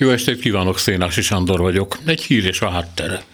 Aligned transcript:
Jó 0.00 0.10
estét 0.10 0.40
kívánok, 0.40 0.78
Szénási 0.78 1.22
Sándor 1.22 1.60
vagyok. 1.60 1.98
Egy 2.06 2.22
hír 2.22 2.44
és 2.44 2.60
a 2.60 2.70
háttere. 2.70 3.24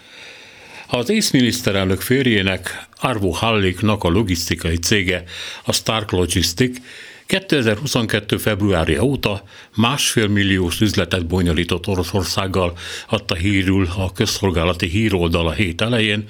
Az 0.88 1.10
észminiszterelnök 1.10 2.00
férjének, 2.00 2.86
Arvo 3.00 3.30
Halliknak 3.30 4.04
a 4.04 4.08
logisztikai 4.08 4.76
cége, 4.76 5.24
a 5.64 5.72
Stark 5.72 6.10
Logistic 6.10 6.78
2022. 7.26 8.36
februárja 8.36 9.02
óta 9.02 9.42
másfél 9.76 10.28
milliós 10.28 10.80
üzletet 10.80 11.26
bonyolított 11.26 11.86
Oroszországgal, 11.86 12.78
adta 13.08 13.34
hírül 13.34 13.88
a 13.96 14.12
közszolgálati 14.12 14.88
híroldal 14.88 15.46
a 15.46 15.52
hét 15.52 15.80
elején, 15.80 16.24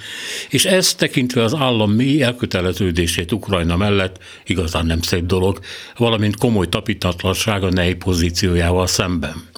és 0.51 0.65
ez 0.65 0.95
tekintve 0.95 1.43
az 1.43 1.55
állam 1.55 1.91
mély 1.91 2.23
elköteleződését 2.23 3.33
Ukrajna 3.33 3.77
mellett 3.77 4.19
igazán 4.47 4.87
nem 4.87 5.01
szép 5.01 5.25
dolog, 5.25 5.59
valamint 5.97 6.37
komoly 6.37 6.69
tapitatlansága 6.69 7.69
nei 7.69 7.95
pozíciójával 7.95 8.87
szemben. 8.87 9.53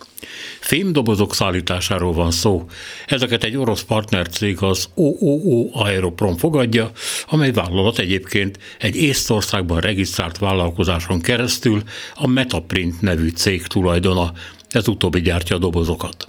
Fémdobozok 0.60 1.34
szállításáról 1.34 2.12
van 2.12 2.30
szó. 2.30 2.64
Ezeket 3.06 3.44
egy 3.44 3.56
orosz 3.56 3.82
partnercég 3.82 4.62
az 4.62 4.88
OOO 4.94 5.68
Aeroprom 5.72 6.36
fogadja, 6.36 6.90
amely 7.26 7.52
vállalat 7.52 7.98
egyébként 7.98 8.58
egy 8.78 8.96
Észtországban 8.96 9.80
regisztrált 9.80 10.38
vállalkozáson 10.38 11.20
keresztül 11.20 11.82
a 12.14 12.26
Metaprint 12.26 13.00
nevű 13.00 13.28
cég 13.28 13.66
tulajdona. 13.66 14.32
Ez 14.70 14.88
utóbbi 14.88 15.20
gyártja 15.20 15.56
a 15.56 15.58
dobozokat. 15.58 16.28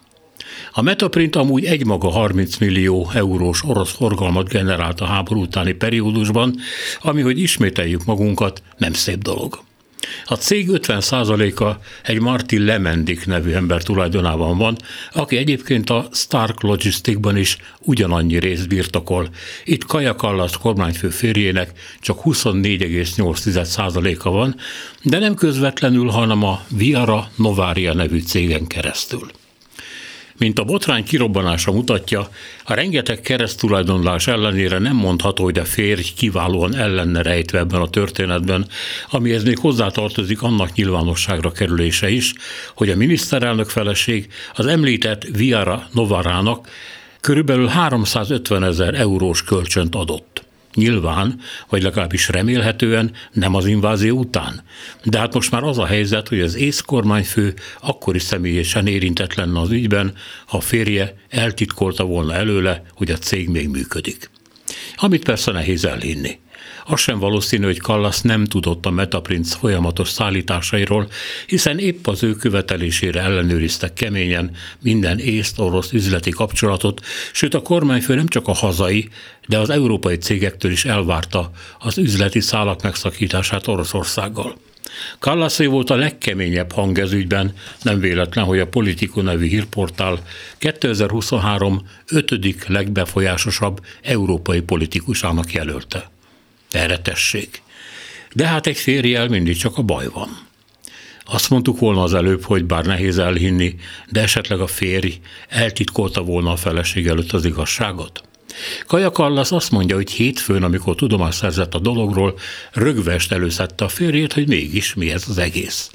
A 0.71 0.81
Metaprint 0.81 1.35
amúgy 1.35 1.65
egymaga 1.65 2.09
30 2.09 2.57
millió 2.57 3.09
eurós 3.13 3.63
orosz 3.63 3.91
forgalmat 3.91 4.49
generált 4.49 5.01
a 5.01 5.05
háború 5.05 5.41
utáni 5.41 5.71
periódusban, 5.71 6.55
ami, 7.01 7.21
hogy 7.21 7.39
ismételjük 7.39 8.05
magunkat, 8.05 8.61
nem 8.77 8.93
szép 8.93 9.21
dolog. 9.21 9.65
A 10.25 10.35
cég 10.35 10.69
50%-a 10.71 11.71
egy 12.03 12.19
Martin 12.19 12.61
Lemendik 12.61 13.25
nevű 13.25 13.51
ember 13.51 13.83
tulajdonában 13.83 14.57
van, 14.57 14.77
aki 15.11 15.37
egyébként 15.37 15.89
a 15.89 16.07
Stark 16.11 16.61
Logisticban 16.61 17.37
is 17.37 17.57
ugyanannyi 17.79 18.39
részt 18.39 18.67
birtokol. 18.67 19.29
Itt 19.63 19.85
Kaja 19.85 20.15
Kallas 20.15 20.57
kormányfő 20.57 21.09
férjének 21.09 21.71
csak 21.99 22.19
24,8%-a 22.23 24.29
van, 24.29 24.55
de 25.01 25.19
nem 25.19 25.35
közvetlenül, 25.35 26.07
hanem 26.07 26.43
a 26.43 26.61
Viara 26.69 27.29
Novaria 27.35 27.93
nevű 27.93 28.19
cégen 28.19 28.67
keresztül. 28.67 29.31
Mint 30.37 30.59
a 30.59 30.63
botrány 30.63 31.03
kirobbanása 31.03 31.71
mutatja, 31.71 32.29
a 32.63 32.73
rengeteg 32.73 33.21
keresztulajdonlás 33.21 34.27
ellenére 34.27 34.77
nem 34.77 34.95
mondható, 34.95 35.43
hogy 35.43 35.57
a 35.57 35.65
férj 35.65 36.01
kiválóan 36.15 36.75
ellenne 36.75 37.21
rejtve 37.21 37.59
ebben 37.59 37.81
a 37.81 37.89
történetben, 37.89 38.67
amihez 39.09 39.43
még 39.43 39.57
hozzátartozik 39.57 40.41
annak 40.41 40.73
nyilvánosságra 40.73 41.51
kerülése 41.51 42.09
is, 42.09 42.33
hogy 42.75 42.89
a 42.89 42.95
miniszterelnök 42.95 43.69
feleség 43.69 44.27
az 44.53 44.65
említett 44.65 45.23
Viara 45.23 45.87
Novarának 45.91 46.69
körülbelül 47.21 47.67
350 47.67 48.63
ezer 48.63 48.93
eurós 48.93 49.43
kölcsönt 49.43 49.95
adott. 49.95 50.46
Nyilván, 50.77 51.39
vagy 51.69 51.83
legalábbis 51.83 52.29
remélhetően 52.29 53.11
nem 53.31 53.55
az 53.55 53.65
invázió 53.65 54.17
után. 54.17 54.63
De 55.03 55.19
hát 55.19 55.33
most 55.33 55.51
már 55.51 55.63
az 55.63 55.77
a 55.77 55.85
helyzet, 55.85 56.27
hogy 56.27 56.39
az 56.39 56.55
ész 56.55 56.79
kormányfő 56.79 57.53
akkor 57.81 58.15
is 58.15 58.21
személyesen 58.21 58.87
érintett 58.87 59.33
az 59.53 59.71
ügyben, 59.71 60.13
ha 60.45 60.57
a 60.57 60.61
férje 60.61 61.15
eltitkolta 61.29 62.03
volna 62.03 62.33
előle, 62.33 62.81
hogy 62.93 63.11
a 63.11 63.17
cég 63.17 63.49
még 63.49 63.69
működik. 63.69 64.29
Amit 64.99 65.23
persze 65.23 65.51
nehéz 65.51 65.85
elhinni. 65.85 66.39
Az 66.85 66.99
sem 66.99 67.19
valószínű, 67.19 67.65
hogy 67.65 67.79
Kallas 67.79 68.21
nem 68.21 68.45
tudott 68.45 68.85
a 68.85 68.89
Metaprinc 68.89 69.53
folyamatos 69.53 70.09
szállításairól, 70.09 71.07
hiszen 71.47 71.79
épp 71.79 72.07
az 72.07 72.23
ő 72.23 72.33
követelésére 72.33 73.21
ellenőriztek 73.21 73.93
keményen 73.93 74.51
minden 74.81 75.19
észt-orosz 75.19 75.91
üzleti 75.91 76.29
kapcsolatot, 76.29 77.01
sőt 77.31 77.53
a 77.53 77.61
kormányfő 77.61 78.15
nem 78.15 78.27
csak 78.27 78.47
a 78.47 78.53
hazai, 78.53 79.09
de 79.47 79.57
az 79.57 79.69
európai 79.69 80.15
cégektől 80.17 80.71
is 80.71 80.85
elvárta 80.85 81.51
az 81.79 81.97
üzleti 81.97 82.39
szálak 82.39 82.81
megszakítását 82.81 83.67
Oroszországgal. 83.67 84.57
Kallaszé 85.19 85.65
volt 85.65 85.89
a 85.89 85.95
legkeményebb 85.95 86.71
hang 86.71 86.99
ez 86.99 87.11
ügyben, 87.11 87.53
nem 87.81 87.99
véletlen, 87.99 88.45
hogy 88.45 88.59
a 88.59 88.67
Politico 88.67 89.21
nevű 89.21 89.47
hírportál 89.47 90.23
2023 90.57 91.87
ötödik 92.07 92.67
legbefolyásosabb 92.67 93.85
európai 94.01 94.61
politikusának 94.61 95.53
jelölte. 95.53 96.09
Erre 96.71 96.99
tessék. 96.99 97.61
De 98.33 98.47
hát 98.47 98.67
egy 98.67 98.77
férjel 98.77 99.27
mindig 99.27 99.57
csak 99.57 99.77
a 99.77 99.81
baj 99.81 100.07
van. 100.13 100.45
Azt 101.25 101.49
mondtuk 101.49 101.79
volna 101.79 102.03
az 102.03 102.13
előbb, 102.13 102.43
hogy 102.43 102.65
bár 102.65 102.85
nehéz 102.85 103.17
elhinni, 103.17 103.75
de 104.09 104.21
esetleg 104.21 104.59
a 104.59 104.67
férj 104.67 105.19
eltitkolta 105.47 106.21
volna 106.21 106.51
a 106.51 106.55
feleség 106.55 107.07
előtt 107.07 107.31
az 107.31 107.45
igazságot. 107.45 108.26
Kaja 108.87 109.11
Kallas 109.11 109.51
azt 109.51 109.71
mondja, 109.71 109.95
hogy 109.95 110.11
hétfőn, 110.11 110.63
amikor 110.63 110.95
tudomást 110.95 111.37
szerzett 111.37 111.73
a 111.73 111.79
dologról, 111.79 112.39
rögvest 112.71 113.31
előszedte 113.31 113.85
a 113.85 113.89
férjét, 113.89 114.33
hogy 114.33 114.47
mégis 114.47 114.93
mi 114.93 115.11
ez 115.11 115.23
az 115.29 115.37
egész. 115.37 115.91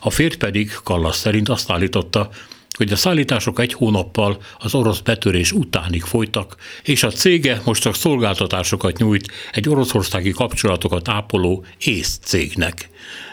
A 0.00 0.10
férj 0.10 0.36
pedig 0.36 0.72
Kallas 0.84 1.16
szerint 1.16 1.48
azt 1.48 1.70
állította, 1.70 2.30
hogy 2.76 2.92
a 2.92 2.96
szállítások 2.96 3.60
egy 3.60 3.72
hónappal 3.72 4.42
az 4.58 4.74
orosz 4.74 5.00
betörés 5.00 5.52
utánig 5.52 6.02
folytak, 6.02 6.56
és 6.82 7.02
a 7.02 7.10
cége 7.10 7.60
most 7.64 7.82
csak 7.82 7.94
szolgáltatásokat 7.94 8.98
nyújt 8.98 9.32
egy 9.52 9.68
oroszországi 9.68 10.30
kapcsolatokat 10.30 11.08
ápoló 11.08 11.64
ész 11.78 12.18
cégnek. 12.22 12.90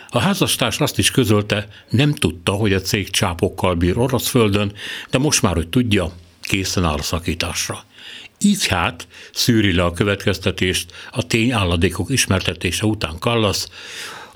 A 0.09 0.19
házastárs 0.19 0.79
azt 0.79 0.97
is 0.97 1.11
közölte, 1.11 1.67
nem 1.89 2.13
tudta, 2.13 2.51
hogy 2.51 2.73
a 2.73 2.81
cég 2.81 3.09
csápokkal 3.09 3.75
bír 3.75 3.97
orosz 3.97 4.27
földön, 4.27 4.73
de 5.09 5.17
most 5.17 5.41
már, 5.41 5.53
hogy 5.53 5.67
tudja, 5.67 6.11
készen 6.41 6.85
áll 6.85 6.97
a 6.97 7.01
szakításra. 7.01 7.83
Így 8.40 8.68
hát 8.68 9.08
szűri 9.34 9.74
le 9.74 9.84
a 9.84 9.92
következtetést 9.92 10.92
a 11.12 11.28
tényálladékok 11.28 12.09
ismertetése 12.09 12.86
után 12.86 13.20
Kallasz, 13.20 13.70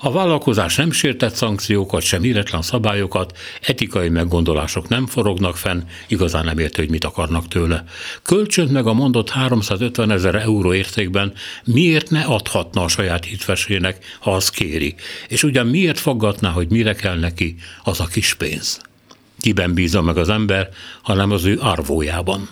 a 0.04 0.10
vállalkozás 0.10 0.76
nem 0.76 0.90
sértett 0.90 1.34
szankciókat, 1.34 2.02
sem 2.02 2.24
íretlen 2.24 2.62
szabályokat, 2.62 3.38
etikai 3.60 4.08
meggondolások 4.08 4.88
nem 4.88 5.06
forognak 5.06 5.56
fenn, 5.56 5.82
igazán 6.06 6.44
nem 6.44 6.58
érte, 6.58 6.80
hogy 6.80 6.90
mit 6.90 7.04
akarnak 7.04 7.48
tőle. 7.48 7.84
Kölcsönt 8.22 8.70
meg 8.70 8.86
a 8.86 8.92
mondott 8.92 9.30
350 9.30 10.10
ezer 10.10 10.34
euró 10.34 10.74
értékben 10.74 11.32
miért 11.64 12.10
ne 12.10 12.20
adhatna 12.20 12.82
a 12.82 12.88
saját 12.88 13.24
hitvesének, 13.24 14.04
ha 14.20 14.34
az 14.34 14.50
kéri, 14.50 14.94
és 15.28 15.42
ugyan 15.42 15.66
miért 15.66 15.98
faggatná, 15.98 16.50
hogy 16.50 16.68
mire 16.68 16.94
kell 16.94 17.18
neki 17.18 17.56
az 17.82 18.00
a 18.00 18.06
kis 18.06 18.34
pénz. 18.34 18.80
Kiben 19.40 19.74
bízza 19.74 20.02
meg 20.02 20.16
az 20.16 20.28
ember, 20.28 20.68
hanem 21.02 21.30
az 21.30 21.44
ő 21.44 21.58
arvójában. 21.60 22.48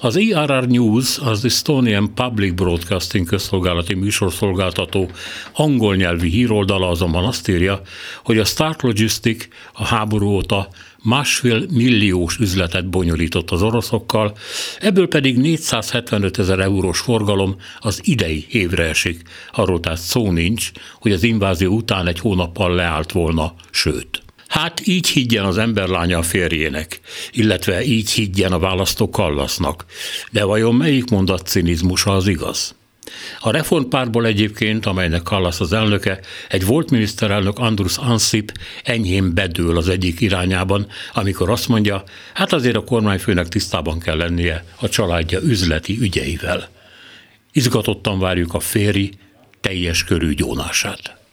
Az 0.00 0.16
ERR 0.16 0.66
News, 0.68 1.18
az 1.18 1.44
Estonian 1.44 2.14
Public 2.14 2.54
Broadcasting 2.54 3.26
közszolgálati 3.26 3.94
műsorszolgáltató 3.94 5.10
angol 5.52 5.96
nyelvi 5.96 6.28
híroldala 6.28 6.88
azonban 6.88 7.24
azt 7.24 7.48
írja, 7.48 7.80
hogy 8.24 8.38
a 8.38 8.44
Start 8.44 8.82
Logistic 8.82 9.48
a 9.72 9.84
háború 9.84 10.26
óta 10.28 10.68
másfél 11.02 11.66
milliós 11.70 12.38
üzletet 12.38 12.88
bonyolított 12.88 13.50
az 13.50 13.62
oroszokkal, 13.62 14.36
ebből 14.80 15.08
pedig 15.08 15.36
475 15.38 16.38
ezer 16.38 16.58
eurós 16.58 17.00
forgalom 17.00 17.56
az 17.78 18.00
idei 18.04 18.46
évre 18.50 18.84
esik. 18.84 19.22
Arról 19.52 19.80
tehát 19.80 19.98
szó 19.98 20.30
nincs, 20.30 20.70
hogy 21.00 21.12
az 21.12 21.22
invázió 21.22 21.74
után 21.74 22.06
egy 22.06 22.18
hónappal 22.18 22.74
leállt 22.74 23.12
volna, 23.12 23.54
sőt. 23.70 24.25
Hát 24.56 24.86
így 24.86 25.08
higgyen 25.08 25.44
az 25.44 25.58
emberlánya 25.58 26.18
a 26.18 26.22
férjének, 26.22 27.00
illetve 27.30 27.84
így 27.84 28.10
higgyen 28.10 28.52
a 28.52 28.58
választó 28.58 29.10
Kallasznak. 29.10 29.84
De 30.30 30.44
vajon 30.44 30.74
melyik 30.74 31.10
mondat 31.10 31.46
cinizmusa 31.46 32.12
az 32.12 32.26
igaz? 32.26 32.74
A 33.40 33.50
reformpárból 33.50 34.26
egyébként, 34.26 34.86
amelynek 34.86 35.22
Kallas 35.22 35.60
az 35.60 35.72
elnöke, 35.72 36.20
egy 36.48 36.66
volt 36.66 36.90
miniszterelnök 36.90 37.58
Andrus 37.58 37.96
Ansip 37.96 38.52
enyhén 38.82 39.34
bedől 39.34 39.76
az 39.76 39.88
egyik 39.88 40.20
irányában, 40.20 40.86
amikor 41.14 41.50
azt 41.50 41.68
mondja, 41.68 42.04
hát 42.34 42.52
azért 42.52 42.76
a 42.76 42.84
kormányfőnek 42.84 43.48
tisztában 43.48 43.98
kell 43.98 44.16
lennie 44.16 44.64
a 44.80 44.88
családja 44.88 45.40
üzleti 45.40 45.98
ügyeivel. 46.00 46.68
Izgatottan 47.52 48.18
várjuk 48.18 48.54
a 48.54 48.60
féri 48.60 49.12
teljes 49.60 50.04
körű 50.04 50.34
gyónását. 50.34 51.25